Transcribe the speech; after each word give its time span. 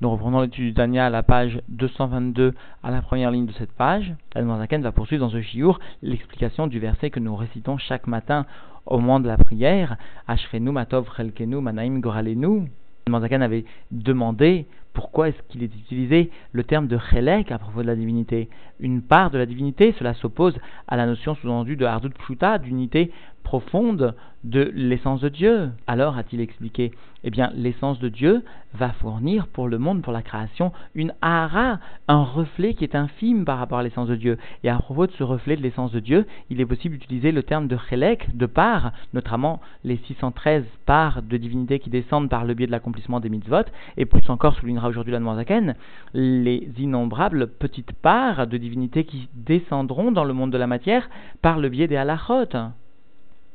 Nous 0.00 0.10
reprenons 0.10 0.42
l'étude 0.42 0.66
du 0.66 0.74
Tania 0.74 1.06
à 1.06 1.10
la 1.10 1.24
page 1.24 1.60
222 1.70 2.54
à 2.84 2.90
la 2.92 3.02
première 3.02 3.32
ligne 3.32 3.46
de 3.46 3.52
cette 3.54 3.72
page. 3.72 4.14
Zaken 4.36 4.80
va 4.80 4.92
poursuivre 4.92 5.26
dans 5.26 5.32
ce 5.32 5.42
chiour 5.42 5.80
l'explication 6.02 6.68
du 6.68 6.78
verset 6.78 7.10
que 7.10 7.18
nous 7.18 7.34
récitons 7.34 7.78
chaque 7.78 8.06
matin 8.06 8.46
au 8.86 9.00
moment 9.00 9.18
de 9.18 9.26
la 9.26 9.36
prière. 9.36 9.96
Ashrenu 10.28 10.70
matov 10.70 11.08
chelkenu 11.16 11.60
manaim 11.60 11.98
goralenu. 11.98 12.70
Zaken 13.10 13.42
avait 13.42 13.64
demandé 13.90 14.66
pourquoi 14.92 15.30
est-ce 15.30 15.42
qu'il 15.48 15.64
est 15.64 15.74
utilisé 15.74 16.30
le 16.52 16.62
terme 16.62 16.86
de 16.86 16.98
chelek 17.10 17.50
à 17.50 17.58
propos 17.58 17.82
de 17.82 17.88
la 17.88 17.96
divinité 17.96 18.48
Une 18.78 19.02
part 19.02 19.32
de 19.32 19.38
la 19.38 19.46
divinité, 19.46 19.96
cela 19.98 20.14
s'oppose 20.14 20.56
à 20.86 20.96
la 20.96 21.06
notion 21.06 21.34
sous-entendue 21.34 21.76
de 21.76 21.86
hardut 21.86 22.10
pshuta, 22.10 22.58
d'unité 22.58 23.10
profonde 23.48 24.14
de 24.44 24.70
l'essence 24.74 25.22
de 25.22 25.30
Dieu. 25.30 25.70
Alors, 25.86 26.18
a-t-il 26.18 26.42
expliqué, 26.42 26.92
eh 27.24 27.30
bien, 27.30 27.50
l'essence 27.54 27.98
de 27.98 28.10
Dieu 28.10 28.44
va 28.74 28.90
fournir 28.90 29.46
pour 29.46 29.68
le 29.68 29.78
monde, 29.78 30.02
pour 30.02 30.12
la 30.12 30.20
création, 30.20 30.70
une 30.94 31.14
hara, 31.22 31.80
un 32.08 32.22
reflet 32.24 32.74
qui 32.74 32.84
est 32.84 32.94
infime 32.94 33.46
par 33.46 33.58
rapport 33.58 33.78
à 33.78 33.82
l'essence 33.82 34.06
de 34.06 34.16
Dieu. 34.16 34.36
Et 34.64 34.68
à 34.68 34.76
propos 34.76 35.06
de 35.06 35.12
ce 35.12 35.22
reflet 35.22 35.56
de 35.56 35.62
l'essence 35.62 35.92
de 35.92 36.00
Dieu, 36.00 36.26
il 36.50 36.60
est 36.60 36.66
possible 36.66 36.98
d'utiliser 36.98 37.32
le 37.32 37.42
terme 37.42 37.68
de 37.68 37.78
chelek, 37.88 38.36
de 38.36 38.44
part, 38.44 38.92
notamment 39.14 39.62
les 39.82 39.96
613 39.96 40.64
parts 40.84 41.22
de 41.22 41.36
divinité 41.38 41.78
qui 41.78 41.88
descendent 41.88 42.28
par 42.28 42.44
le 42.44 42.52
biais 42.52 42.66
de 42.66 42.72
l'accomplissement 42.72 43.20
des 43.20 43.30
mitzvot, 43.30 43.64
et 43.96 44.04
plus 44.04 44.28
encore, 44.28 44.56
soulignera 44.56 44.88
aujourd'hui 44.88 45.14
la 45.14 45.36
Zaken, 45.36 45.74
les 46.12 46.68
innombrables 46.76 47.46
petites 47.46 47.92
parts 47.92 48.46
de 48.46 48.58
divinité 48.58 49.04
qui 49.04 49.30
descendront 49.32 50.12
dans 50.12 50.24
le 50.24 50.34
monde 50.34 50.52
de 50.52 50.58
la 50.58 50.66
matière 50.66 51.08
par 51.40 51.58
le 51.58 51.70
biais 51.70 51.88
des 51.88 51.96
halachot. 51.96 52.74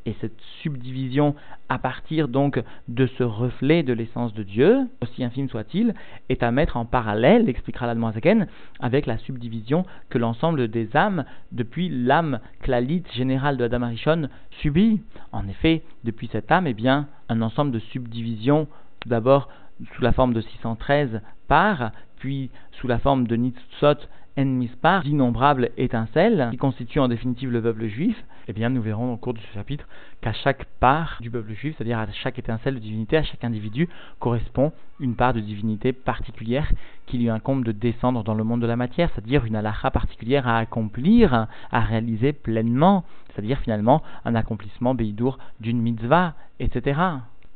Et 0.06 0.16
cette 0.20 0.40
subdivision 0.62 1.36
à 1.70 1.80
partir 1.80 2.28
donc 2.28 2.62
de 2.90 3.08
ce 3.18 3.24
reflet 3.24 3.84
de 3.84 3.94
l'essence 3.94 4.34
de 4.34 4.44
Dieu, 4.44 4.88
aussi 5.02 5.24
infime 5.24 5.48
soit-il, 5.48 5.94
est 6.30 6.44
à 6.44 6.52
mettre 6.52 6.76
en 6.76 6.86
parallèle, 6.86 7.48
expliquera 7.48 7.88
l'Admoazaken, 7.88 8.48
avec 8.80 9.06
la 9.06 9.18
subdivision 9.18 9.86
que 10.10 10.18
l'ensemble 10.18 10.68
des 10.68 10.96
âmes, 10.96 11.24
depuis 11.52 11.90
l'âme 11.90 12.40
clalite 12.62 13.12
générale 13.14 13.58
de 13.58 13.64
Adam 13.64 13.84
Arishon, 13.84 14.30
subit. 14.62 15.02
En 15.32 15.48
effet, 15.48 15.84
depuis 16.04 16.30
cette 16.32 16.52
âme, 16.52 16.68
eh 16.68 16.74
bien, 16.74 17.08
un 17.30 17.42
ensemble 17.42 17.72
de 17.72 17.80
subdivisions, 17.80 18.68
tout 19.00 19.10
d'abord 19.10 19.48
sous 19.96 20.02
la 20.02 20.12
forme 20.12 20.34
de 20.34 20.42
613 20.42 21.22
parts, 21.48 21.92
puis 22.18 22.50
sous 22.74 22.88
la 22.88 23.00
forme 23.00 23.28
de 23.28 23.36
Nitzot 23.36 24.08
en 24.38 24.46
mispar, 24.46 25.04
d'innombrables 25.04 25.70
étincelles, 25.78 26.48
qui 26.52 26.58
constituent 26.58 27.00
en 27.00 27.08
définitive 27.08 27.52
le 27.52 27.62
peuple 27.62 27.88
juif, 27.88 28.24
eh 28.48 28.54
bien, 28.54 28.70
nous 28.70 28.82
verrons 28.82 29.14
au 29.14 29.18
cours 29.18 29.34
de 29.34 29.40
ce 29.40 29.54
chapitre 29.54 29.88
qu'à 30.22 30.34
chaque 30.34 30.66
part 30.80 31.18
du 31.22 31.30
peuple 31.30 31.54
juif, 31.54 31.76
c'est-à-dire 31.78 32.00
à 32.00 32.12
chaque 32.12 32.40
étincelle 32.40 32.76
de 32.76 32.80
divinité, 32.80 33.18
à 33.18 33.24
chaque 33.24 33.44
individu, 33.44 33.88
correspond 34.20 34.72
une 35.00 35.16
part 35.16 35.34
de 35.34 35.40
divinité 35.40 35.94
particulière 35.94 36.72
qui 37.06 37.18
lui 37.18 37.30
incombe 37.30 37.64
de 37.64 37.72
descendre 37.72 38.24
dans 38.24 38.34
le 38.34 38.44
monde 38.44 38.62
de 38.62 38.68
la 38.68 38.76
matière, 38.76 39.10
c'est-à-dire 39.14 39.46
une 39.46 39.56
halakha 39.56 39.92
particulière 39.92 40.48
à 40.48 40.58
accomplir, 40.58 41.48
à 41.72 41.80
réaliser 41.82 42.34
pleinement, 42.34 43.04
c'est-à-dire 43.30 43.60
finalement 43.60 44.02
un 44.26 44.36
accomplissement 44.36 44.96
béidour 44.96 45.38
d'une 45.60 45.82
mitzvah, 45.82 46.34
etc. 46.60 47.00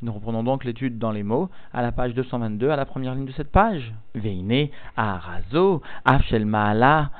Nous 0.00 0.12
reprenons 0.12 0.44
donc 0.44 0.64
l'étude 0.64 0.98
dans 0.98 1.10
les 1.10 1.24
mots 1.24 1.50
à 1.72 1.82
la 1.82 1.90
page 1.90 2.14
222, 2.14 2.70
à 2.70 2.76
la 2.76 2.84
première 2.84 3.16
ligne 3.16 3.24
de 3.24 3.32
cette 3.32 3.50
page. 3.50 3.92
Veine, 4.14 4.68
Arazo, 4.96 5.82
Afshel 6.04 6.46
Maala, 6.46 7.10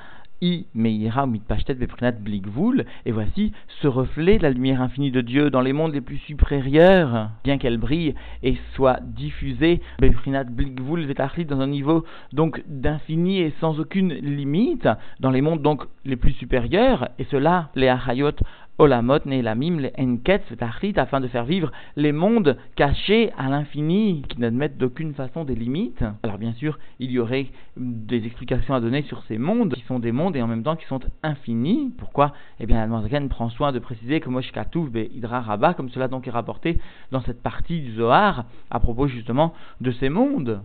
I 0.41 0.65
Meira 0.75 1.27
Mitpashtet 1.27 1.75
Beprinat 1.75 2.13
Blikvul, 2.13 2.87
et 3.05 3.11
voici 3.11 3.53
ce 3.83 3.89
reflet 3.89 4.39
de 4.39 4.45
la 4.45 4.51
lumière 4.51 4.81
infinie 4.81 5.11
de 5.11 5.21
Dieu 5.21 5.51
dans 5.51 5.61
les 5.61 5.73
mondes 5.73 5.93
les 5.93 6.01
plus 6.01 6.19
supérieurs, 6.19 7.31
bien 7.43 7.59
qu'elle 7.59 7.79
brille 7.79 8.15
et 8.45 8.57
soit 8.75 9.01
diffusée 9.03 9.81
Beprinat 9.99 10.45
Blikvul 10.45 11.05
Vetachlit 11.05 11.47
dans 11.47 11.61
un 11.61 11.67
niveau 11.67 12.05
donc 12.33 12.63
d'infini 12.69 13.41
et 13.41 13.53
sans 13.61 13.81
aucune 13.81 14.13
limite, 14.13 14.89
dans 15.19 15.33
les 15.33 15.41
mondes 15.41 15.63
donc 15.63 15.83
les 16.05 16.15
plus 16.15 16.35
supérieurs, 16.35 17.09
et 17.19 17.25
cela, 17.25 17.71
les 17.75 17.89
Achayot 17.89 18.31
Olamot, 18.79 19.19
Nelamim, 19.27 19.81
les 19.81 19.93
Enket, 19.99 20.43
afin 20.97 21.21
de 21.21 21.27
faire 21.27 21.45
vivre 21.45 21.73
les 21.97 22.13
mondes 22.13 22.57
cachés 22.77 23.33
à 23.37 23.49
l'infini, 23.49 24.23
qui 24.29 24.39
n'admettent 24.39 24.79
d'aucune 24.79 25.15
façon 25.15 25.45
des 25.45 25.57
limites. 25.57 26.05
Alors 26.23 26.39
bien 26.39 26.53
sûr, 26.53 26.79
il 27.01 27.11
y 27.11 27.19
aurait 27.19 27.49
des 27.77 28.25
explications 28.25 28.75
à 28.75 28.81
donner 28.81 29.03
sur 29.03 29.25
ces 29.25 29.37
mondes, 29.37 29.75
qui 29.75 29.83
sont 29.83 29.99
des 29.99 30.13
mondes 30.13 30.37
et 30.37 30.43
en 30.43 30.47
même 30.47 30.63
temps 30.63 30.77
qui 30.77 30.87
sont 30.87 31.01
infinis. 31.25 31.93
Pourquoi? 31.99 32.33
Eh 32.61 32.67
bien, 32.67 32.81
Almanzagan 32.81 33.27
prend 33.27 33.51
soin 33.51 33.73
de 33.73 33.81
préciser 33.81 34.21
que 34.21 34.29
Mosh 34.29 34.53
Be 34.53 35.13
Hydra 35.13 35.41
Rabba, 35.41 35.75
comme 35.75 35.91
cela 35.91 36.07
donc 36.07 36.29
est 36.29 36.31
rapporté 36.31 36.79
dans 37.11 37.21
cette 37.23 37.43
partie 37.43 37.81
du 37.81 37.95
Zohar, 37.95 38.45
à 38.71 38.79
propos 38.79 39.09
justement 39.09 39.55
de 39.81 39.91
ces 39.91 40.09
mondes. 40.09 40.61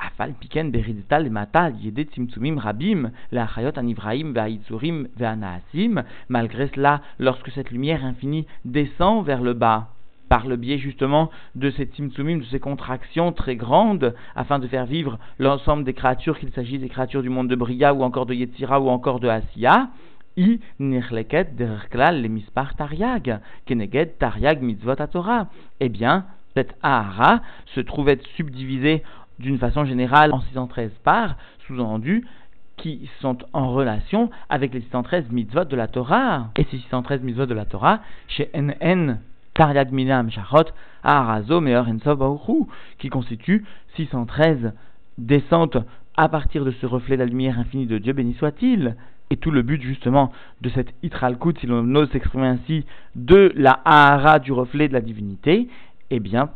Afal 0.00 0.32
piken 0.40 0.70
beridital 0.70 1.28
matal 1.30 1.74
yedet 1.76 2.10
tzimtzumim 2.10 2.58
rabim 2.58 3.10
leachayot 3.32 3.76
anivraim 3.76 4.32
ve'aitzurim 4.32 5.08
ve'anaasim. 5.18 6.02
Malgré 6.28 6.68
cela, 6.74 7.02
lorsque 7.18 7.50
cette 7.50 7.70
lumière 7.70 8.04
infinie 8.04 8.46
descend 8.64 9.24
vers 9.26 9.42
le 9.42 9.52
bas, 9.52 9.90
par 10.30 10.46
le 10.46 10.56
biais 10.56 10.78
justement 10.78 11.30
de 11.54 11.70
ces 11.70 11.84
tzimtzumim, 11.84 12.38
de 12.38 12.44
ces 12.44 12.60
contractions 12.60 13.32
très 13.32 13.56
grandes, 13.56 14.14
afin 14.34 14.58
de 14.58 14.68
faire 14.68 14.86
vivre 14.86 15.18
l'ensemble 15.38 15.84
des 15.84 15.92
créatures, 15.92 16.38
qu'il 16.38 16.52
s'agisse 16.52 16.80
des 16.80 16.88
créatures 16.88 17.22
du 17.22 17.28
monde 17.28 17.48
de 17.48 17.56
Bria 17.56 17.92
ou 17.92 18.02
encore 18.02 18.26
de 18.26 18.34
Yetzira 18.34 18.80
ou 18.80 18.88
encore 18.88 19.20
de 19.20 19.28
Asiya, 19.28 19.90
i 20.36 20.60
nirleket 20.78 21.56
derklal 21.56 22.22
le 22.22 22.28
mispar 22.28 22.76
tariag, 22.76 23.40
keneged 23.66 24.16
tariag 24.18 24.62
mitzvot 24.62 25.02
Torah. 25.10 25.48
Eh 25.80 25.88
bien, 25.88 26.24
cette 26.54 26.74
ahara 26.82 27.42
se 27.74 27.80
trouve 27.80 28.08
être 28.08 28.26
subdivisée 28.36 29.02
d'une 29.40 29.58
façon 29.58 29.84
générale 29.84 30.32
en 30.32 30.40
613 30.40 30.90
parts, 31.02 31.36
sous-entendu, 31.66 32.26
qui 32.76 33.10
sont 33.20 33.38
en 33.52 33.72
relation 33.72 34.30
avec 34.48 34.72
les 34.72 34.80
613 34.80 35.30
mitzvot 35.30 35.64
de 35.64 35.76
la 35.76 35.88
Torah. 35.88 36.50
Et 36.56 36.64
ces 36.64 36.78
613 36.78 37.22
mitzvot 37.22 37.46
de 37.46 37.54
la 37.54 37.64
Torah, 37.64 38.00
chez 38.28 38.50
NN, 38.54 39.18
Tariad 39.54 39.92
Minam 39.92 40.30
Shachot, 40.30 40.70
Arazo 41.02 41.60
Meor 41.60 41.88
Ensov 41.88 42.38
qui 42.98 43.08
constituent 43.08 43.64
613 43.96 44.72
descentes 45.18 45.78
à 46.16 46.28
partir 46.28 46.64
de 46.64 46.70
ce 46.70 46.86
reflet 46.86 47.16
de 47.16 47.22
la 47.22 47.28
lumière 47.28 47.58
infinie 47.58 47.86
de 47.86 47.98
Dieu, 47.98 48.12
béni 48.12 48.34
soit-il. 48.34 48.96
Et 49.32 49.36
tout 49.36 49.52
le 49.52 49.62
but 49.62 49.80
justement 49.80 50.32
de 50.60 50.70
cette 50.70 50.92
Itralkut, 51.04 51.58
si 51.60 51.66
l'on 51.66 51.94
ose 51.94 52.10
s'exprimer 52.10 52.48
ainsi, 52.48 52.84
de 53.14 53.52
la 53.54 53.80
Ahara 53.84 54.40
du 54.40 54.50
reflet 54.50 54.88
de 54.88 54.92
la 54.92 55.00
divinité, 55.00 55.68
eh 56.10 56.18
bien, 56.18 56.50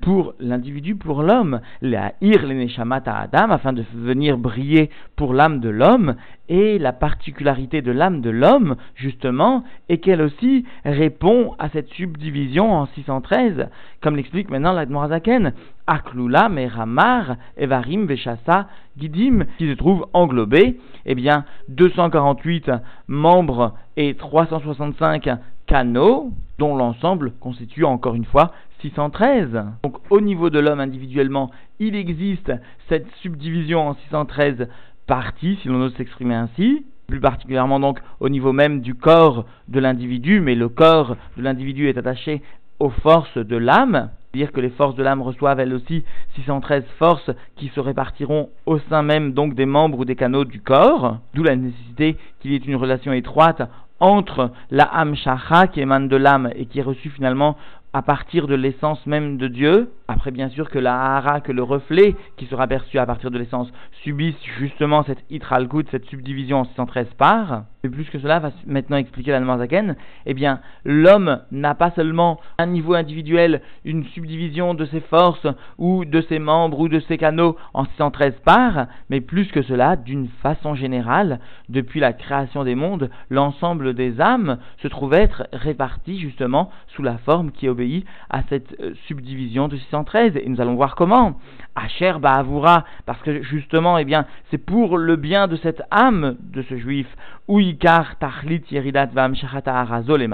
pour 0.00 0.34
l'individu, 0.40 0.96
pour 0.96 1.22
l'homme, 1.22 1.60
la 1.82 2.12
ir 2.20 2.44
à 2.84 3.20
Adam, 3.20 3.50
afin 3.50 3.72
de 3.72 3.84
venir 3.94 4.38
briller 4.38 4.90
pour 5.16 5.34
l'âme 5.34 5.60
de 5.60 5.68
l'homme, 5.68 6.16
et 6.48 6.78
la 6.78 6.92
particularité 6.92 7.82
de 7.82 7.92
l'âme 7.92 8.20
de 8.20 8.30
l'homme, 8.30 8.76
justement, 8.94 9.64
est 9.88 9.98
qu'elle 9.98 10.22
aussi 10.22 10.64
répond 10.84 11.54
à 11.58 11.68
cette 11.68 11.88
subdivision 11.90 12.72
en 12.72 12.86
613, 12.86 13.68
comme 14.00 14.16
l'explique 14.16 14.50
maintenant 14.50 14.72
l'Admorazaken, 14.72 15.52
Aklula, 15.86 16.48
Meramar, 16.48 17.36
Evarim, 17.56 18.06
Veshasa, 18.06 18.68
Gidim, 18.98 19.44
qui 19.58 19.68
se 19.68 19.74
trouve 19.74 20.06
englobé, 20.12 20.78
eh 21.06 21.14
bien, 21.14 21.44
248 21.68 22.70
membres 23.06 23.74
et 23.96 24.14
365 24.14 25.28
canaux, 25.66 26.32
dont 26.58 26.76
l'ensemble 26.76 27.32
constitue 27.40 27.84
encore 27.84 28.14
une 28.14 28.24
fois 28.24 28.52
613. 28.80 29.64
Donc 29.82 29.96
au 30.10 30.20
niveau 30.20 30.50
de 30.50 30.58
l'homme 30.58 30.80
individuellement, 30.80 31.50
il 31.78 31.96
existe 31.96 32.52
cette 32.88 33.06
subdivision 33.22 33.88
en 33.88 33.94
613 33.94 34.68
parties, 35.06 35.58
si 35.62 35.68
l'on 35.68 35.82
ose 35.82 35.94
s'exprimer 35.96 36.34
ainsi, 36.34 36.84
plus 37.06 37.20
particulièrement 37.20 37.80
donc 37.80 38.00
au 38.20 38.28
niveau 38.28 38.52
même 38.52 38.80
du 38.80 38.94
corps 38.94 39.46
de 39.68 39.80
l'individu, 39.80 40.40
mais 40.40 40.54
le 40.54 40.68
corps 40.68 41.16
de 41.36 41.42
l'individu 41.42 41.88
est 41.88 41.96
attaché 41.96 42.42
aux 42.78 42.90
forces 42.90 43.38
de 43.38 43.56
l'âme, 43.56 44.10
c'est-à-dire 44.30 44.52
que 44.52 44.60
les 44.60 44.70
forces 44.70 44.94
de 44.94 45.02
l'âme 45.02 45.22
reçoivent 45.22 45.58
elles 45.58 45.72
aussi 45.72 46.04
613 46.36 46.84
forces 46.98 47.30
qui 47.56 47.68
se 47.68 47.80
répartiront 47.80 48.50
au 48.66 48.78
sein 48.78 49.02
même 49.02 49.32
donc 49.32 49.54
des 49.54 49.66
membres 49.66 50.00
ou 50.00 50.04
des 50.04 50.16
canaux 50.16 50.44
du 50.44 50.60
corps, 50.60 51.18
d'où 51.34 51.42
la 51.42 51.56
nécessité 51.56 52.16
qu'il 52.40 52.52
y 52.52 52.54
ait 52.54 52.58
une 52.58 52.76
relation 52.76 53.12
étroite 53.12 53.62
entre 54.00 54.52
la 54.70 54.84
âme 54.84 55.16
shacha 55.16 55.66
qui 55.66 55.80
émane 55.80 56.08
de 56.08 56.16
l'âme 56.16 56.50
et 56.54 56.66
qui 56.66 56.78
est 56.78 56.82
reçue 56.82 57.10
finalement 57.10 57.56
à 57.98 58.02
partir 58.02 58.46
de 58.46 58.54
l'essence 58.54 59.04
même 59.06 59.38
de 59.38 59.48
Dieu, 59.48 59.90
après 60.06 60.30
bien 60.30 60.48
sûr 60.50 60.70
que 60.70 60.78
la 60.78 60.94
hara, 60.94 61.40
que 61.40 61.50
le 61.50 61.64
reflet 61.64 62.14
qui 62.36 62.46
sera 62.46 62.68
perçu 62.68 62.96
à 62.96 63.06
partir 63.06 63.32
de 63.32 63.38
l'essence 63.38 63.72
subisse 64.04 64.40
justement 64.60 65.02
cette 65.02 65.24
itralkut, 65.30 65.86
cette 65.90 66.04
subdivision 66.04 66.60
en 66.60 66.64
613 66.64 67.08
parts, 67.18 67.64
et 67.82 67.88
plus 67.88 68.04
que 68.04 68.20
cela 68.20 68.38
va 68.38 68.50
maintenant 68.66 68.98
expliquer 68.98 69.32
la 69.32 69.58
Zaken, 69.58 69.96
eh 70.26 70.34
bien 70.34 70.60
l'homme 70.84 71.40
n'a 71.50 71.74
pas 71.74 71.90
seulement 71.90 72.38
un 72.58 72.66
niveau 72.66 72.94
individuel, 72.94 73.62
une 73.84 74.04
subdivision 74.04 74.74
de 74.74 74.84
ses 74.84 75.00
forces 75.00 75.46
ou 75.76 76.04
de 76.04 76.20
ses 76.20 76.38
membres 76.38 76.78
ou 76.78 76.88
de 76.88 77.00
ses 77.00 77.18
canaux 77.18 77.56
en 77.74 77.84
613 77.84 78.34
parts, 78.44 78.86
mais 79.10 79.20
plus 79.20 79.48
que 79.48 79.62
cela, 79.62 79.96
d'une 79.96 80.28
façon 80.40 80.76
générale, 80.76 81.40
depuis 81.68 81.98
la 81.98 82.12
création 82.12 82.62
des 82.62 82.76
mondes, 82.76 83.10
l'ensemble 83.28 83.94
des 83.94 84.20
âmes 84.20 84.58
se 84.82 84.88
trouve 84.88 85.14
être 85.14 85.48
réparti 85.52 86.20
justement 86.20 86.70
sous 86.94 87.02
la 87.02 87.18
forme 87.18 87.50
qui 87.50 87.68
obéit 87.68 87.87
à 88.30 88.42
cette 88.48 88.74
euh, 88.80 88.94
subdivision 89.06 89.68
de 89.68 89.76
613 89.76 89.88
613, 89.88 90.36
et 90.36 90.48
nous 90.48 90.60
allons 90.60 90.74
voir 90.74 90.94
comment. 90.94 91.38
Asher 91.74 92.14
Ba'avura, 92.20 92.84
parce 93.06 93.20
que 93.22 93.42
justement, 93.42 93.98
eh 93.98 94.04
bien, 94.04 94.26
c'est 94.50 94.58
pour 94.58 94.98
le 94.98 95.16
bien 95.16 95.46
de 95.46 95.56
cette 95.56 95.82
âme 95.90 96.36
de 96.40 96.62
ce 96.62 96.76
juif, 96.76 97.06
Uikar 97.48 98.16
Tachlit 98.18 98.62
Yeridat 98.70 99.06
Vam 99.06 99.34
Arazol 99.64 100.28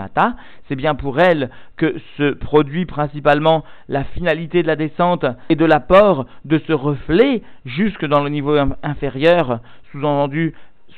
c'est 0.69 0.77
bien 0.77 0.95
pour 0.95 1.21
elle 1.21 1.51
que 1.77 1.97
se 2.17 2.33
produit 2.33 2.87
principalement 2.87 3.65
la 3.89 4.05
finalité 4.05 4.63
de 4.63 4.67
la 4.67 4.77
descente 4.77 5.27
et 5.49 5.57
de 5.57 5.65
l'apport 5.65 6.27
de 6.45 6.61
ce 6.67 6.73
reflet 6.73 7.43
jusque 7.65 8.07
dans 8.07 8.23
le 8.23 8.31
niveau 8.31 8.57
inférieur, 8.83 9.61
sous-entendu 9.93 10.55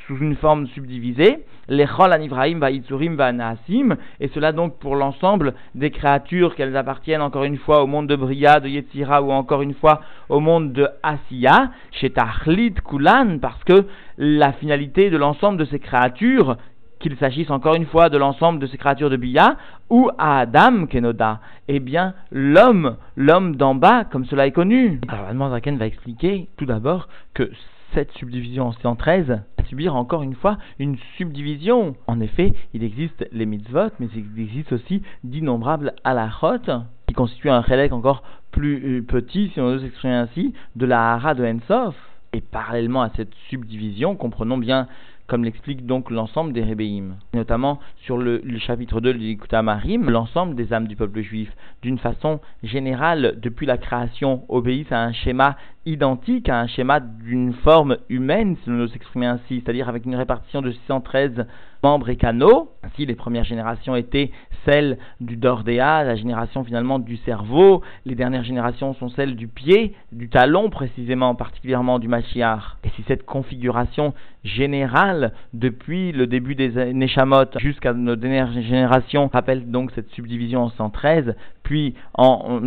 sous 0.07 0.17
une 0.17 0.35
forme 0.35 0.67
subdivisée, 0.67 1.43
les 1.67 1.85
Chol 1.85 2.13
Anivraim 2.13 2.59
Vaitzurim 2.59 3.15
Vanaasim, 3.15 3.97
et 4.21 4.29
cela 4.29 4.53
donc 4.53 4.77
pour 4.79 4.95
l'ensemble 4.95 5.53
des 5.75 5.91
créatures 5.91 6.55
qu'elles 6.55 6.77
appartiennent 6.77 7.21
encore 7.21 7.43
une 7.43 7.57
fois 7.57 7.83
au 7.83 7.87
monde 7.87 8.07
de 8.07 8.15
Bria, 8.15 8.61
de 8.61 8.69
Yetzira 8.69 9.21
ou 9.21 9.31
encore 9.31 9.61
une 9.61 9.73
fois 9.73 10.01
au 10.29 10.39
monde 10.39 10.71
de 10.71 10.87
Asiya, 11.03 11.71
chez 11.91 12.09
Tachlit 12.09 12.75
Kulan, 12.87 13.39
parce 13.41 13.61
que 13.65 13.85
la 14.17 14.53
finalité 14.53 15.09
de 15.09 15.17
l'ensemble 15.17 15.57
de 15.57 15.65
ces 15.65 15.79
créatures 15.79 16.55
qu'il 16.99 17.15
s'agisse 17.17 17.51
encore 17.51 17.75
une 17.75 17.85
fois 17.85 18.09
de 18.09 18.17
l'ensemble 18.17 18.59
de 18.59 18.65
ces 18.65 18.77
créatures 18.77 19.09
de 19.09 19.17
Bia 19.17 19.57
ou 19.89 20.09
à 20.17 20.39
Adam 20.39 20.87
Kenoda, 20.87 21.41
eh 21.67 21.79
bien 21.79 22.13
l'homme, 22.31 22.95
l'homme 23.15 23.55
d'en 23.55 23.75
bas, 23.75 24.05
comme 24.05 24.25
cela 24.25 24.47
est 24.47 24.51
connu. 24.51 24.99
Alors 25.09 25.27
Adman 25.27 25.51
Zaken 25.51 25.77
va 25.77 25.85
expliquer 25.85 26.47
tout 26.57 26.65
d'abord 26.65 27.07
que 27.33 27.51
cette 27.93 28.11
subdivision 28.13 28.67
en 28.67 28.71
113 28.73 29.27
va 29.27 29.65
subir 29.65 29.95
encore 29.95 30.23
une 30.23 30.35
fois 30.35 30.57
une 30.79 30.97
subdivision. 31.17 31.95
En 32.07 32.19
effet, 32.19 32.53
il 32.73 32.83
existe 32.83 33.27
les 33.31 33.45
mitzvot, 33.45 33.89
mais 33.99 34.07
il 34.15 34.41
existe 34.41 34.71
aussi 34.73 35.01
d'innombrables 35.23 35.93
halachot 36.03 36.83
qui 37.07 37.13
constituent 37.13 37.49
un 37.49 37.61
relais 37.61 37.91
encore 37.91 38.23
plus 38.51 38.99
euh, 38.99 39.01
petit, 39.01 39.49
si 39.53 39.61
on 39.61 39.71
veut 39.71 39.79
s'exprimer 39.79 40.15
ainsi, 40.15 40.53
de 40.75 40.85
la 40.85 41.13
hara 41.13 41.33
de 41.33 41.45
Ensof. 41.45 41.95
Et 42.33 42.41
parallèlement 42.41 43.01
à 43.01 43.09
cette 43.15 43.33
subdivision, 43.49 44.15
comprenons 44.15 44.57
bien 44.57 44.87
comme 45.27 45.43
l'explique 45.43 45.85
donc 45.85 46.09
l'ensemble 46.09 46.53
des 46.53 46.63
Rébéim, 46.63 47.17
notamment 47.33 47.79
sur 47.97 48.17
le, 48.17 48.41
chapitre 48.59 49.01
2 49.01 49.13
de 49.13 49.61
Marim, 49.61 50.09
l'ensemble 50.09 50.55
des 50.55 50.73
âmes 50.73 50.87
du 50.87 50.95
peuple 50.95 51.21
juif, 51.21 51.51
d'une 51.81 51.99
façon 51.99 52.39
générale, 52.63 53.37
depuis 53.41 53.65
la 53.65 53.77
création, 53.77 54.43
obéissent 54.47 54.91
à 54.91 55.03
un 55.03 55.11
schéma 55.11 55.57
identique, 55.87 56.49
à 56.49 56.59
un 56.59 56.67
schéma 56.67 56.99
d'une 56.99 57.53
forme 57.53 57.97
humaine, 58.09 58.57
si 58.63 58.69
nous 58.69 58.77
nous 58.77 58.93
exprimons 58.93 59.27
ainsi, 59.27 59.61
c'est-à-dire 59.63 59.87
avec 59.87 60.05
une 60.05 60.15
répartition 60.15 60.61
de 60.61 60.71
613 60.71 61.45
membres 61.83 62.09
et 62.09 62.17
canaux. 62.17 62.71
Ainsi, 62.83 63.05
les 63.05 63.15
premières 63.15 63.43
générations 63.43 63.95
étaient 63.95 64.31
celles 64.65 64.97
du 65.21 65.37
Dordéa, 65.37 66.03
la 66.03 66.15
génération 66.15 66.63
finalement 66.63 66.99
du 66.99 67.17
cerveau. 67.17 67.81
Les 68.05 68.15
dernières 68.15 68.43
générations 68.43 68.93
sont 68.95 69.09
celles 69.09 69.35
du 69.35 69.47
pied, 69.47 69.93
du 70.11 70.29
talon 70.29 70.69
précisément, 70.69 71.35
particulièrement 71.35 71.99
du 71.99 72.07
Machiar. 72.07 72.77
Et 72.83 72.89
si 72.89 73.03
cette 73.07 73.25
configuration 73.25 74.13
générale, 74.43 75.33
depuis 75.53 76.11
le 76.11 76.27
début 76.27 76.55
des 76.55 76.93
Neshamot 76.93 77.45
jusqu'à 77.57 77.93
nos 77.93 78.15
dernières 78.15 78.51
générations, 78.51 79.29
rappelle 79.31 79.69
donc 79.69 79.91
cette 79.91 80.09
subdivision 80.11 80.63
en 80.63 80.69
113, 80.69 81.35
puis 81.63 81.95
en, 82.13 82.61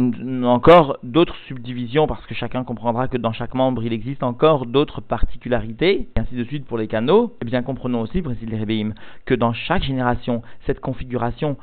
encore 0.44 0.99
d'autres 1.02 1.37
subdivisions, 1.49 2.06
parce 2.06 2.25
que 2.26 2.34
chacun 2.34 2.64
comprendra 2.64 3.08
que 3.10 3.18
dans 3.18 3.32
chaque 3.32 3.54
membre 3.54 3.84
il 3.84 3.92
existe 3.92 4.22
encore 4.22 4.66
d'autres 4.66 5.00
particularités, 5.00 6.08
et 6.16 6.20
ainsi 6.20 6.34
de 6.34 6.44
suite 6.44 6.64
pour 6.64 6.78
les 6.78 6.86
canaux, 6.86 7.34
eh 7.42 7.44
bien 7.44 7.62
comprenons 7.62 8.00
aussi, 8.00 8.22
précise 8.22 8.48
les 8.48 8.58
Rebbeim, 8.58 8.94
que 9.26 9.34
dans 9.34 9.52
chaque 9.52 9.82
génération, 9.82 10.42
cette 10.66 10.80
configuration 10.80 11.56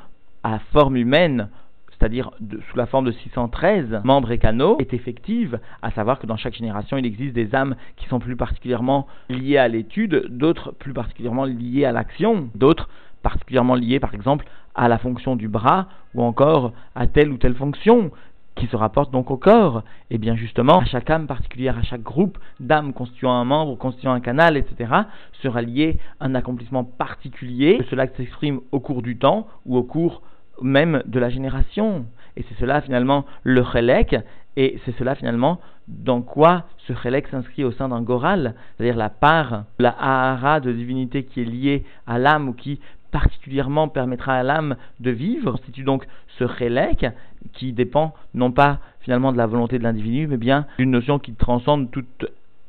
à 0.44 0.58
forme 0.72 0.96
humaine, 0.96 1.48
c'est-à-dire 1.90 2.30
sous 2.70 2.76
la 2.76 2.86
forme 2.86 3.06
de 3.06 3.12
613 3.12 4.02
membres 4.04 4.30
et 4.30 4.38
canaux, 4.38 4.76
est 4.78 4.94
effective, 4.94 5.58
à 5.82 5.90
savoir 5.90 6.20
que 6.20 6.26
dans 6.26 6.36
chaque 6.36 6.54
génération, 6.54 6.96
il 6.96 7.06
existe 7.06 7.34
des 7.34 7.54
âmes 7.54 7.74
qui 7.96 8.06
sont 8.06 8.20
plus 8.20 8.36
particulièrement 8.36 9.06
liées 9.28 9.58
à 9.58 9.66
l'étude, 9.66 10.26
d'autres 10.28 10.72
plus 10.72 10.92
particulièrement 10.92 11.44
liées 11.44 11.84
à 11.84 11.92
l'action, 11.92 12.50
d'autres 12.54 12.88
particulièrement 13.22 13.74
liées 13.74 13.98
par 13.98 14.14
exemple 14.14 14.46
à 14.76 14.86
la 14.86 14.98
fonction 14.98 15.34
du 15.34 15.48
bras 15.48 15.88
ou 16.14 16.22
encore 16.22 16.72
à 16.94 17.08
telle 17.08 17.30
ou 17.30 17.36
telle 17.36 17.54
fonction 17.54 18.12
qui 18.58 18.66
se 18.66 18.76
rapporte 18.76 19.12
donc 19.12 19.30
au 19.30 19.36
corps, 19.36 19.82
et 20.10 20.18
bien 20.18 20.36
justement, 20.36 20.80
à 20.80 20.84
chaque 20.84 21.08
âme 21.10 21.26
particulière, 21.26 21.78
à 21.78 21.82
chaque 21.82 22.02
groupe 22.02 22.38
d'âmes 22.60 22.92
constituant 22.92 23.32
un 23.32 23.44
membre, 23.44 23.76
constituant 23.76 24.12
un 24.12 24.20
canal, 24.20 24.56
etc., 24.56 24.92
sera 25.42 25.62
lié 25.62 25.98
un 26.20 26.34
accomplissement 26.34 26.84
particulier, 26.84 27.80
cela 27.90 28.06
s'exprime 28.16 28.60
au 28.72 28.80
cours 28.80 29.02
du 29.02 29.16
temps 29.16 29.46
ou 29.64 29.76
au 29.76 29.82
cours 29.82 30.22
même 30.60 31.02
de 31.06 31.20
la 31.20 31.30
génération. 31.30 32.04
Et 32.36 32.44
c'est 32.48 32.58
cela 32.58 32.80
finalement 32.80 33.24
le 33.44 33.64
chélek, 33.64 34.16
et 34.56 34.78
c'est 34.84 34.96
cela 34.98 35.14
finalement 35.14 35.60
dans 35.86 36.20
quoi 36.20 36.64
ce 36.86 36.92
chélek 36.94 37.28
s'inscrit 37.28 37.64
au 37.64 37.72
sein 37.72 37.88
d'un 37.88 38.02
goral, 38.02 38.54
c'est-à-dire 38.76 38.96
la 38.96 39.08
part, 39.08 39.64
la 39.78 39.90
ahara 39.90 40.60
de 40.60 40.72
divinité 40.72 41.24
qui 41.24 41.40
est 41.40 41.44
liée 41.44 41.84
à 42.06 42.18
l'âme 42.18 42.48
ou 42.48 42.52
qui 42.52 42.80
particulièrement 43.10 43.88
permettra 43.88 44.34
à 44.34 44.42
l'âme 44.42 44.76
de 45.00 45.10
vivre, 45.10 45.52
constitue 45.52 45.82
donc 45.82 46.06
ce 46.38 46.46
chélek 46.46 47.06
qui 47.52 47.72
dépend 47.72 48.14
non 48.34 48.52
pas 48.52 48.78
finalement 49.00 49.32
de 49.32 49.38
la 49.38 49.46
volonté 49.46 49.78
de 49.78 49.84
l'individu, 49.84 50.26
mais 50.26 50.36
bien 50.36 50.66
d'une 50.78 50.90
notion 50.90 51.18
qui 51.18 51.32
transcende 51.32 51.90
toute 51.90 52.26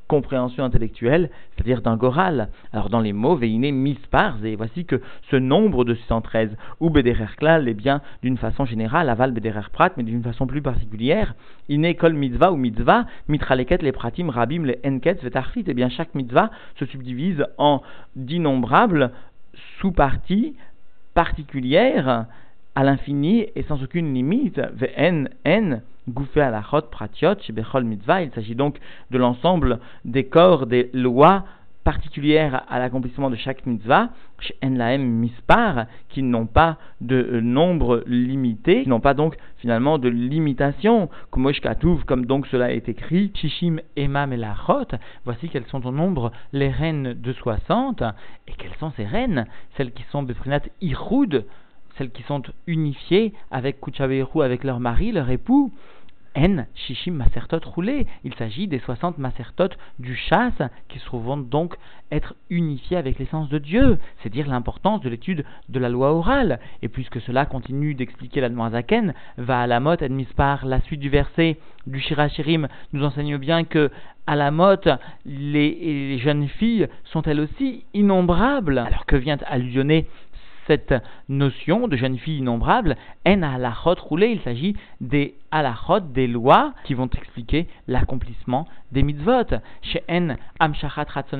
compréhension 0.09 0.63
intellectuelle, 0.63 1.29
c'est-à-dire 1.55 1.81
d'un 1.81 1.95
goral? 1.95 2.49
Alors 2.73 2.89
dans 2.89 2.99
les 2.99 3.13
mots, 3.13 3.35
Veiné 3.35 3.71
mispars, 3.71 4.43
et 4.43 4.55
voici 4.55 4.83
que 4.83 5.01
ce 5.29 5.35
nombre 5.35 5.85
de 5.85 5.93
613, 5.93 6.57
ou 6.79 6.89
Bederer 6.89 7.35
Klal, 7.37 7.69
est 7.69 7.75
bien 7.75 8.01
d'une 8.23 8.37
façon 8.37 8.65
générale, 8.65 9.07
aval 9.07 9.31
Bederer 9.31 9.69
Prat, 9.71 9.91
mais 9.95 10.03
d'une 10.03 10.23
façon 10.23 10.47
plus 10.47 10.63
particulière, 10.63 11.35
iné 11.69 11.93
kol 11.93 12.13
mitzvah 12.13 12.51
ou 12.51 12.55
mitzvah, 12.55 13.05
mitraleket 13.27 13.83
les 13.83 13.91
pratim, 13.91 14.29
rabim, 14.29 14.65
les 14.65 14.79
enket, 14.83 15.21
vetarfit, 15.23 15.63
et 15.67 15.75
bien 15.75 15.89
chaque 15.89 16.15
mitzvah 16.15 16.49
se 16.79 16.85
subdivise 16.85 17.45
en 17.59 17.83
d'innombrables 18.15 19.11
sous-parties 19.79 20.55
particulières 21.13 22.25
à 22.75 22.83
l'infini 22.83 23.47
et 23.55 23.63
sans 23.63 23.81
aucune 23.83 24.13
limite. 24.13 24.59
Vn, 24.73 25.29
n, 25.45 25.81
gouffé 26.07 26.41
à 26.41 26.51
la 26.51 26.61
pratiot, 26.61 27.35
bechol 27.51 27.83
mitzvah. 27.83 28.21
Il 28.21 28.31
s'agit 28.31 28.55
donc 28.55 28.77
de 29.11 29.17
l'ensemble 29.17 29.79
des 30.05 30.25
corps, 30.25 30.65
des 30.65 30.89
lois 30.93 31.45
particulières 31.83 32.63
à 32.69 32.79
l'accomplissement 32.79 33.29
de 33.29 33.35
chaque 33.35 33.65
mitzvah, 33.65 34.09
Mispar, 34.97 35.85
qui 36.09 36.23
n'ont 36.23 36.45
pas 36.45 36.77
de 37.01 37.15
euh, 37.15 37.41
nombre 37.41 38.03
limité, 38.07 38.83
qui 38.83 38.89
n'ont 38.89 38.99
pas 38.99 39.13
donc 39.13 39.35
finalement 39.57 39.97
de 39.97 40.09
limitation, 40.09 41.09
comme 41.31 42.25
donc 42.25 42.47
cela 42.47 42.71
est 42.73 42.89
écrit, 42.89 43.31
Shishim 43.35 43.79
Emam 43.95 44.33
et 44.33 44.39
voici 45.25 45.49
quelles 45.49 45.65
sont 45.65 45.85
au 45.85 45.91
nombre 45.91 46.31
les 46.53 46.69
reines 46.69 47.13
de 47.13 47.33
60, 47.33 48.03
et 48.47 48.53
quelles 48.57 48.75
sont 48.79 48.91
ces 48.95 49.05
reines? 49.05 49.45
Celles 49.77 49.91
qui 49.91 50.03
sont 50.11 50.23
Befrinat 50.23 50.61
Ihoud, 50.81 51.45
celles 51.97 52.11
qui 52.11 52.23
sont 52.23 52.43
unifiées 52.67 53.33
avec 53.51 53.81
Kuchaberu, 53.81 54.43
avec 54.43 54.63
leur 54.63 54.79
mari, 54.79 55.11
leur 55.11 55.29
époux, 55.29 55.73
en 56.35 56.65
Shishim 56.75 57.13
Masertot 57.13 57.59
roulé. 57.65 58.07
Il 58.23 58.33
s'agit 58.35 58.67
des 58.67 58.79
60 58.79 59.17
Masertot 59.17 59.69
du 59.99 60.15
chasse 60.15 60.61
qui 60.87 60.99
se 60.99 61.05
trouvent 61.05 61.47
donc 61.47 61.75
être 62.11 62.35
unifiés 62.49 62.97
avec 62.97 63.19
l'essence 63.19 63.49
de 63.49 63.57
Dieu. 63.57 63.97
C'est 64.21 64.29
dire 64.29 64.47
l'importance 64.47 65.01
de 65.01 65.09
l'étude 65.09 65.45
de 65.69 65.79
la 65.79 65.89
loi 65.89 66.13
orale. 66.13 66.59
Et 66.81 66.87
puisque 66.87 67.21
cela 67.21 67.45
continue 67.45 67.95
d'expliquer 67.95 68.41
la 68.41 68.69
Zaken, 68.69 69.13
va 69.37 69.61
à 69.61 69.67
la 69.67 69.79
mot 69.79 69.95
par 70.35 70.65
la 70.65 70.81
suite 70.81 70.99
du 70.99 71.09
verset 71.09 71.57
du 71.87 71.99
Shirachirim 71.99 72.67
nous 72.93 73.03
enseigne 73.03 73.37
bien 73.37 73.63
que 73.63 73.89
à 74.27 74.35
la 74.35 74.51
motte, 74.51 74.87
les, 75.25 75.71
les, 75.71 76.19
jeunes 76.19 76.47
filles 76.47 76.87
sont 77.05 77.23
elles 77.23 77.39
aussi 77.39 77.85
innombrables. 77.95 78.77
Alors 78.77 79.07
que 79.07 79.15
vient 79.15 79.37
allusionner 79.47 80.07
cette 80.69 80.93
notion 81.29 81.87
de 81.87 81.97
jeune 81.97 82.19
fille 82.19 82.37
innombrable, 82.37 82.95
en 83.25 83.41
halachot 83.41 83.95
roulé, 83.95 84.27
il 84.27 84.39
s'agit 84.41 84.75
des 85.01 85.33
halachot, 85.49 86.01
des 86.01 86.27
lois 86.27 86.73
qui 86.83 86.93
vont 86.93 87.09
expliquer 87.09 87.67
l'accomplissement 87.87 88.67
des 88.91 89.01
mitzvot. 89.01 89.57
Chez 89.81 90.03
en 90.09 90.35
amshachat 90.59 91.07
ratzon 91.09 91.39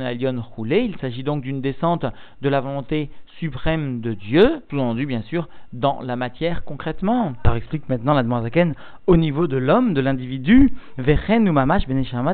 roulé, 0.55 0.79
il 0.79 0.98
s'agit 0.98 1.24
donc 1.24 1.43
d'une 1.43 1.62
descente 1.62 2.07
de 2.41 2.50
la 2.50 2.59
volonté 2.59 3.12
suprême 3.38 4.01
de 4.01 4.13
Dieu, 4.13 4.63
tout 4.67 4.79
entendu 4.79 5.05
bien 5.05 5.21
sûr 5.21 5.48
dans 5.74 6.01
la 6.01 6.15
matière 6.15 6.63
concrètement. 6.65 7.33
Alors 7.43 7.55
explique 7.55 7.88
maintenant 7.88 8.13
la 8.13 8.41
Zaken 8.41 8.74
au 9.05 9.15
niveau 9.15 9.45
de 9.45 9.57
l'homme, 9.57 9.93
de 9.93 10.01
l'individu, 10.01 10.74
vechen 10.98 11.48
ou 11.48 11.53
mamash 11.53 11.83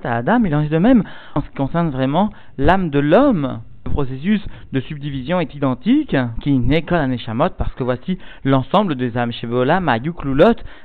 Adam, 0.06 0.44
il 0.46 0.56
en 0.56 0.62
est 0.62 0.70
de 0.70 0.78
même 0.78 1.04
en 1.36 1.42
ce 1.42 1.50
qui 1.50 1.56
concerne 1.56 1.90
vraiment 1.90 2.30
l'âme 2.58 2.90
de 2.90 3.00
l'homme 3.00 3.60
Le 3.86 3.92
processus 3.92 4.42
de 4.74 4.80
subdivision 4.82 5.40
est 5.40 5.54
identique, 5.54 6.18
qui 6.42 6.58
n'est 6.58 6.82
qu'un 6.82 7.08
Neshamot, 7.08 7.52
parce 7.58 7.74
que 7.76 7.84
voici 7.84 8.18
l'ensemble 8.44 8.96
des 8.96 9.16
âmes. 9.16 9.32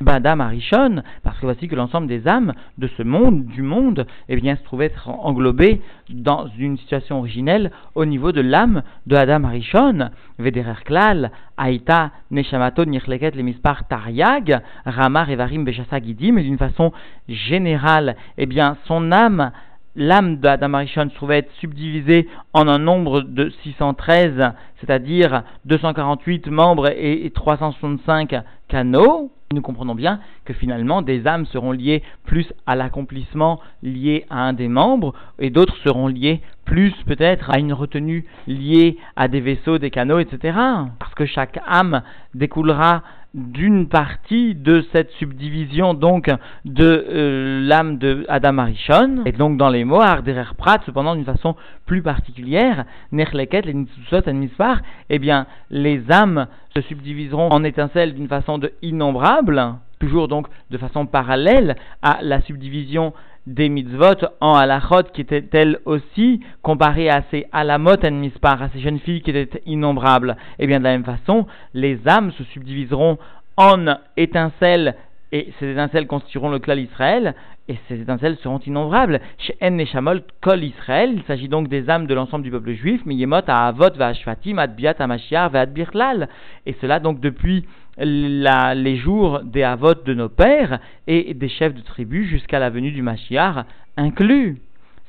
Badam, 0.01 0.41
Arishon, 0.41 1.03
parce 1.25 1.39
que 1.39 1.47
voici 1.47 1.67
que 1.67 1.75
l'ensemble 1.75 2.07
des 2.07 2.29
âmes 2.29 2.53
de 2.79 2.89
ce 2.97 3.03
monde, 3.03 3.47
du 3.47 3.63
monde, 3.63 4.07
eh 4.29 4.37
bien, 4.37 4.55
se 4.55 4.63
trouvait 4.63 4.87
être 4.87 5.09
englobé 5.09 5.81
dans 6.11 6.47
une 6.59 6.77
situation 6.77 7.19
originelle 7.19 7.73
au 7.95 8.05
niveau 8.05 8.33
de 8.33 8.43
l'âme 8.43 8.83
de 9.07 9.17
Adam 9.17 9.45
Arishon, 9.45 10.11
Vederer 10.39 10.85
Klal, 10.85 11.33
Aïta, 11.57 12.11
Neshamato, 12.31 12.85
Nirleket, 12.85 13.35
Lemispar, 13.35 13.89
Tariag, 13.89 14.61
Ramar, 14.85 15.31
Evarim, 15.31 15.65
Beshasa, 15.65 16.01
Gidim, 16.01 16.37
et 16.37 16.43
d'une 16.43 16.59
façon 16.59 16.93
générale, 17.29 18.17
eh 18.37 18.47
bien, 18.47 18.77
son 18.85 19.11
âme 19.11 19.53
l'âme 19.97 20.37
d'Adam 20.37 20.87
se 20.87 21.15
trouvait 21.15 21.39
être 21.39 21.53
subdivisée 21.61 22.29
en 22.53 22.69
un 22.69 22.79
nombre 22.79 23.23
de 23.23 23.51
613, 23.63 24.53
c'est-à-dire 24.81 25.43
248 25.65 26.49
membres 26.49 26.89
et 26.89 27.31
365 27.35 28.43
canaux. 28.69 29.31
Nous 29.53 29.63
comprenons 29.63 29.97
bien 29.97 30.21
que 30.45 30.53
finalement 30.53 31.03
des 31.03 31.27
âmes 31.27 31.45
seront 31.47 31.73
liées 31.73 32.05
plus 32.25 32.47
à 32.67 32.77
l'accomplissement 32.77 33.59
lié 33.83 34.25
à 34.31 34.43
un 34.45 34.53
des 34.53 34.69
membres 34.69 35.13
et 35.41 35.51
d'autres 35.51 35.77
seront 35.79 36.07
liées 36.07 36.41
plus 36.65 36.95
peut-être 37.05 37.51
à 37.51 37.59
une 37.59 37.73
retenue 37.73 38.27
liée 38.47 38.97
à 39.17 39.27
des 39.27 39.41
vaisseaux, 39.41 39.79
des 39.79 39.91
canaux, 39.91 40.21
etc. 40.21 40.57
Parce 41.01 41.15
que 41.17 41.27
chaque 41.27 41.59
âme 41.67 42.03
découlera 42.33 43.03
d'une 43.35 43.89
partie 43.89 44.55
de 44.55 44.85
cette 44.93 45.11
subdivision 45.13 45.95
donc 45.95 46.31
de 46.65 47.07
euh, 47.09 47.61
l'âme 47.63 47.99
de 47.99 48.25
Adam 48.29 48.59
Arishon. 48.59 49.23
Et 49.25 49.33
donc 49.33 49.57
dans 49.57 49.69
les 49.69 49.85
mots 49.85 50.01
Arderer 50.01 50.55
Prat 50.59 50.79
cependant 50.85 51.15
d'une 51.15 51.25
façon 51.25 51.55
plus 51.87 52.03
particulière 52.03 52.85
Nechleket 53.13 53.67
les 53.67 54.33
Mispar 54.33 54.81
eh 55.11 55.19
bien 55.19 55.47
les 55.71 56.11
âmes 56.11 56.49
se 56.75 56.81
subdiviseront 56.83 57.51
en 57.51 57.63
étincelles 57.63 58.15
d'une 58.15 58.29
façon 58.29 58.59
de 58.59 58.73
innombrable 58.83 59.77
toujours 60.01 60.27
donc 60.27 60.49
de 60.71 60.79
façon 60.79 61.07
parallèle 61.07 61.77
à 62.03 62.19
la 62.23 62.41
subdivision 62.41 63.13
des 63.51 63.69
mitzvot 63.69 64.27
en 64.41 64.55
halachot 64.55 65.03
qui 65.13 65.23
étaient 65.23 65.45
elles 65.53 65.79
aussi 65.85 66.41
comparées 66.63 67.11
à 67.11 67.23
ces 67.31 67.47
alamot 67.53 68.03
en 68.05 68.11
mispar, 68.13 68.63
à 68.63 68.69
ces 68.71 68.81
jeunes 68.81 69.01
filles 69.01 69.23
qui 69.23 69.31
étaient 69.31 69.63
innombrables. 69.67 70.37
Et 70.59 70.65
eh 70.65 70.67
bien 70.67 70.79
de 70.79 70.85
la 70.85 70.93
même 70.93 71.05
façon, 71.05 71.47
les 71.75 71.99
âmes 72.07 72.33
se 72.33 72.45
subdiviseront 72.45 73.19
en 73.57 73.97
étincelles 74.17 74.95
et 75.33 75.53
ces 75.59 75.71
étincelles 75.71 76.07
constitueront 76.07 76.51
le 76.51 76.59
clan 76.59 76.77
Israël, 76.77 77.35
et 77.69 77.77
ces 77.87 78.01
étincelles 78.01 78.37
seront 78.43 78.59
innombrables. 78.59 79.21
Chez 79.39 79.57
En 79.63 79.71
Neshamol 79.71 80.23
Kol 80.41 80.65
Israël, 80.65 81.13
il 81.15 81.23
s'agit 81.23 81.49
donc 81.49 81.69
des 81.69 81.89
âmes 81.89 82.07
de 82.07 82.15
l'ensemble 82.15 82.43
du 82.43 82.51
peuple 82.51 82.73
juif, 82.73 83.07
Miyemot, 83.07 83.43
Avot, 83.47 83.95
Vashvatim, 83.97 84.59
Adbiat, 84.59 84.97
Amashiar, 84.99 85.51
Birlal. 85.69 86.29
Et 86.67 86.75
cela 86.81 86.99
donc 86.99 87.21
depuis 87.21 87.65
les 88.01 88.97
jours 88.97 89.41
des 89.45 89.63
Avot 89.63 89.95
de 89.95 90.15
nos 90.15 90.29
pères 90.29 90.81
et 91.07 91.35
des 91.35 91.49
chefs 91.49 91.75
de 91.75 91.83
tribu 91.83 92.27
jusqu'à 92.27 92.59
la 92.59 92.71
venue 92.71 92.93
du 92.93 93.03
Mashiach 93.03 93.65
inclus. 93.97 94.59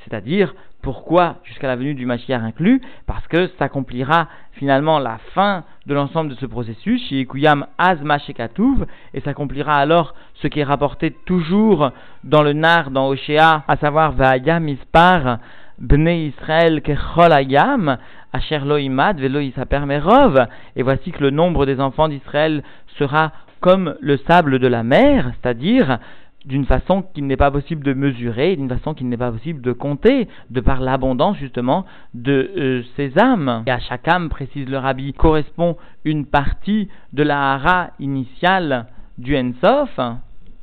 C'est-à-dire, 0.03 0.53
pourquoi 0.81 1.38
jusqu'à 1.43 1.67
la 1.67 1.75
venue 1.75 1.93
du 1.93 2.05
Mashiach 2.05 2.41
inclus? 2.41 2.81
Parce 3.05 3.25
que 3.27 3.48
s'accomplira 3.60 4.27
finalement 4.53 5.00
la 5.00 5.19
fin 5.33 5.63
de 5.86 5.93
l'ensemble 5.93 6.31
de 6.31 6.36
ce 6.36 6.45
processus, 6.45 7.07
chez 7.07 7.21
Ikuyam 7.21 7.65
Azma 7.77 8.19
Shekatuv, 8.19 8.86
et 9.13 9.21
s'accomplira 9.21 9.77
alors 9.77 10.13
ce 10.36 10.48
qui 10.48 10.60
est 10.60 10.63
rapporté 10.63 11.15
toujours 11.25 11.91
dans 12.24 12.43
le 12.43 12.53
Nar, 12.53 12.91
dans 12.91 13.07
Oshéa, 13.07 13.63
à 13.67 13.77
savoir 13.77 14.12
Vayam 14.12 14.67
Ispar, 14.67 15.39
Bnei 15.79 16.27
Israël 16.27 16.81
Kechol 16.81 17.31
Ayam, 17.31 17.98
Asher 18.33 18.59
Loimad 18.59 19.19
Velo 19.19 19.39
et 19.39 20.83
voici 20.83 21.11
que 21.11 21.21
le 21.21 21.29
nombre 21.29 21.65
des 21.65 21.79
enfants 21.79 22.07
d'Israël 22.07 22.63
sera 22.97 23.31
comme 23.59 23.95
le 24.01 24.17
sable 24.17 24.59
de 24.59 24.67
la 24.67 24.83
mer, 24.83 25.31
c'est-à-dire 25.41 26.00
d'une 26.45 26.65
façon 26.65 27.03
qu'il 27.03 27.27
n'est 27.27 27.38
pas 27.38 27.51
possible 27.51 27.83
de 27.83 27.93
mesurer, 27.93 28.55
d'une 28.55 28.69
façon 28.69 28.93
qu'il 28.93 29.07
n'est 29.09 29.17
pas 29.17 29.31
possible 29.31 29.61
de 29.61 29.73
compter, 29.73 30.27
de 30.50 30.59
par 30.59 30.81
l'abondance 30.81 31.38
justement 31.38 31.85
de 32.13 32.51
euh, 32.57 32.83
ces 32.95 33.17
âmes. 33.19 33.63
Et 33.67 33.71
à 33.71 33.79
chaque 33.79 34.07
âme, 34.07 34.29
précise 34.29 34.67
le 34.67 34.77
rabbi, 34.77 35.13
correspond 35.13 35.77
une 36.03 36.25
partie 36.25 36.89
de 37.13 37.21
la 37.21 37.53
hara 37.53 37.91
initiale 38.00 38.88
du 39.19 39.38
Ensof, 39.38 40.00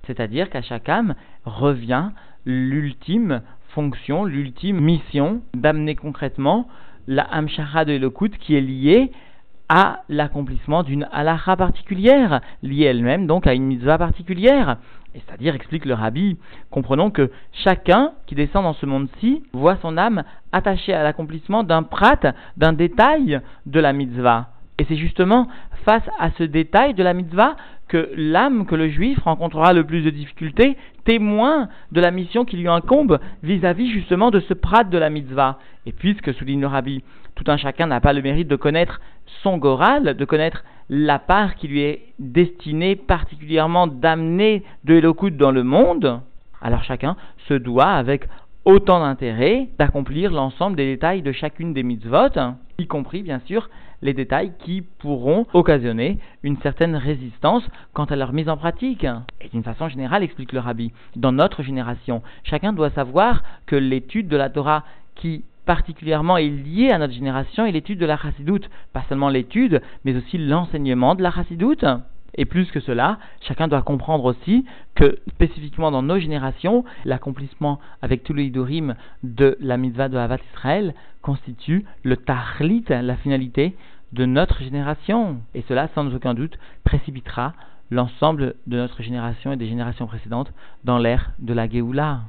c'est-à-dire 0.07 0.51
qu'à 0.51 0.63
chaque 0.63 0.89
âme 0.89 1.15
revient 1.45 2.09
l'ultime 2.45 3.43
fonction, 3.69 4.25
l'ultime 4.25 4.81
mission 4.81 5.43
d'amener 5.55 5.95
concrètement 5.95 6.67
la 7.09 7.25
Hamshara 7.33 7.85
de 7.85 7.95
Elokut 7.95 8.31
qui 8.39 8.55
est 8.55 8.61
liée 8.61 9.11
à 9.69 10.03
l'accomplissement 10.09 10.83
d'une 10.83 11.09
halakha 11.11 11.57
particulière, 11.57 12.41
liée 12.63 12.85
elle-même 12.85 13.27
donc 13.27 13.47
à 13.47 13.55
une 13.55 13.65
mitzvah 13.65 13.99
particulière. 13.99 14.77
C'est-à-dire, 15.15 15.55
explique 15.55 15.85
le 15.85 15.95
rabbi, 15.95 16.37
comprenons 16.71 17.11
que 17.11 17.31
chacun 17.65 18.13
qui 18.27 18.35
descend 18.35 18.63
dans 18.63 18.75
ce 18.75 18.87
monde-ci 18.87 19.43
voit 19.53 19.77
son 19.77 19.97
âme 19.97 20.23
attachée 20.53 20.93
à 20.93 21.03
l'accomplissement 21.03 21.65
d'un 21.65 21.83
prat, 21.83 22.21
d'un 22.57 22.73
détail 22.73 23.41
de 23.67 23.81
la 23.81 23.93
mitzvah. 23.93 24.51
Et 24.79 24.85
c'est 24.89 24.97
justement 24.97 25.49
face 25.85 26.09
à 26.19 26.31
ce 26.39 26.45
détail 26.45 26.95
de 26.95 27.03
la 27.03 27.15
mitzvah 27.15 27.57
que 27.89 28.11
l'âme, 28.17 28.67
que 28.67 28.75
le 28.75 28.89
juif 28.89 29.19
rencontrera 29.21 29.73
le 29.73 29.85
plus 29.85 30.03
de 30.03 30.11
difficultés, 30.11 30.77
témoin 31.05 31.69
de 31.91 32.01
la 32.01 32.11
mission 32.11 32.45
qui 32.45 32.57
lui 32.57 32.69
incombe 32.69 33.19
vis-à-vis 33.43 33.91
justement 33.91 34.31
de 34.31 34.41
ce 34.41 34.55
prat 34.55 34.85
de 34.85 34.99
la 34.99 35.11
mitzvah. 35.11 35.59
Et 35.87 35.93
puisque, 35.93 36.35
souligne 36.35 36.61
le 36.61 36.67
rabbi, 36.67 37.03
tout 37.35 37.45
un 37.47 37.57
chacun 37.57 37.87
n'a 37.87 38.01
pas 38.01 38.13
le 38.13 38.23
mérite 38.23 38.49
de 38.49 38.57
connaître 38.57 39.01
son 39.43 39.57
goral, 39.57 40.17
de 40.17 40.25
connaître 40.25 40.65
la 40.91 41.19
part 41.19 41.55
qui 41.55 41.69
lui 41.69 41.83
est 41.83 42.03
destinée 42.19 42.97
particulièrement 42.97 43.87
d'amener 43.87 44.63
de 44.85 44.95
l'éloquence 44.95 45.33
dans 45.33 45.51
le 45.51 45.63
monde, 45.63 46.21
alors 46.61 46.85
chacun 46.85 47.17
se 47.49 47.55
doit 47.55 47.91
avec 47.91 48.29
autant 48.69 49.01
d'intérêt 49.01 49.71
d'accomplir 49.79 50.31
l'ensemble 50.31 50.77
des 50.77 50.85
détails 50.85 51.23
de 51.23 51.33
chacune 51.33 51.73
des 51.73 51.83
mitzvot, 51.83 52.39
y 52.79 52.87
compris 52.87 53.23
bien 53.23 53.41
sûr 53.47 53.71
les 54.03 54.13
détails 54.13 54.53
qui 54.59 54.83
pourront 54.83 55.47
occasionner 55.55 56.19
une 56.43 56.59
certaine 56.59 56.95
résistance 56.95 57.67
quant 57.95 58.05
à 58.05 58.15
leur 58.15 58.35
mise 58.35 58.51
en 58.51 58.59
pratique. 58.59 59.07
Et 59.41 59.49
d'une 59.49 59.63
façon 59.63 59.89
générale, 59.89 60.23
explique 60.23 60.53
le 60.53 60.61
rabbi, 60.61 60.93
dans 61.17 61.33
notre 61.33 61.63
génération, 61.63 62.23
chacun 62.45 62.75
doit 62.75 62.91
savoir 62.91 63.43
que 63.65 63.75
l'étude 63.75 64.29
de 64.29 64.37
la 64.37 64.51
Torah 64.51 64.85
qui 65.15 65.45
particulièrement 65.65 66.37
est 66.37 66.49
liée 66.49 66.91
à 66.91 66.99
notre 66.99 67.15
génération 67.15 67.65
est 67.65 67.73
l'étude 67.73 67.99
de 67.99 68.07
la 68.07 68.19
chassidoute. 68.19 68.69
Pas 68.93 69.05
seulement 69.09 69.31
l'étude, 69.31 69.81
mais 70.05 70.15
aussi 70.15 70.37
l'enseignement 70.37 71.15
de 71.15 71.23
la 71.23 71.31
chassidoute. 71.31 71.87
Et 72.35 72.45
plus 72.45 72.71
que 72.71 72.81
cela, 72.81 73.19
chacun 73.41 73.69
doit 73.69 73.83
comprendre 73.83 74.25
aussi 74.25 74.65
que 74.95 75.19
spécifiquement 75.29 75.91
dans 75.91 76.03
nos 76.03 76.19
générations, 76.19 76.85
l'accomplissement 77.05 77.81
avec 78.03 78.23
tous 78.23 78.35
les 78.35 78.45
idorim 78.45 78.95
de 79.23 79.57
la 79.61 79.77
mitzvah 79.77 80.09
de 80.09 80.17
Havat 80.17 80.39
Israël 80.55 80.95
constitue 81.23 81.85
le 82.03 82.17
tahlit, 82.17 82.85
la 82.89 83.17
finalité 83.17 83.75
de 84.13 84.25
notre 84.25 84.63
génération. 84.63 85.39
Et 85.55 85.65
cela, 85.69 85.89
sans 85.95 86.15
aucun 86.15 86.35
doute, 86.35 86.59
précipitera 86.85 87.55
l'ensemble 87.91 88.55
de 88.67 88.77
notre 88.77 89.03
génération 89.03 89.53
et 89.53 89.57
des 89.57 89.67
générations 89.67 90.07
précédentes 90.07 90.53
dans 90.85 90.99
l'ère 90.99 91.33
de 91.39 91.55
la 91.55 91.69
Géoula. 91.69 92.21